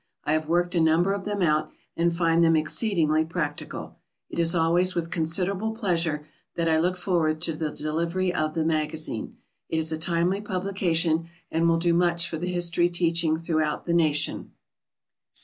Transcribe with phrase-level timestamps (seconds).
[0.23, 3.99] I have worked a number of them out, and find them exceedingly practical.
[4.31, 8.65] It is always with considerable pleasure that I look forward to the delivery of the
[8.65, 9.37] MAGAZINE.
[9.69, 13.93] It is a timely publication, and will do much for the history teaching throughout the
[13.93, 14.53] nation.